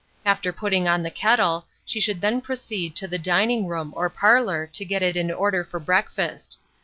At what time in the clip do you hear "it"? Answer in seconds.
5.03-5.15